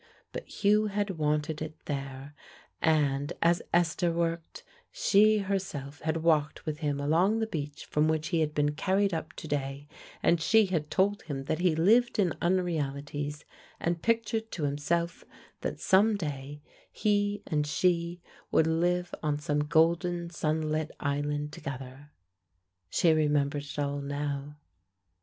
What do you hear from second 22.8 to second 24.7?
She remembered it all now.